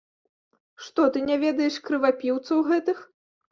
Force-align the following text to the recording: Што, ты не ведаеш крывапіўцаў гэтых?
Што, 0.85 1.01
ты 1.17 1.23
не 1.27 1.37
ведаеш 1.45 1.79
крывапіўцаў 1.91 2.67
гэтых? 2.73 3.07